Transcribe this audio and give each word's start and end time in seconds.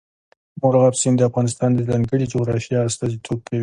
مورغاب 0.61 0.93
سیند 1.01 1.17
د 1.19 1.21
افغانستان 1.29 1.69
د 1.73 1.79
ځانګړي 1.89 2.25
جغرافیه 2.33 2.79
استازیتوب 2.89 3.39
کوي. 3.47 3.59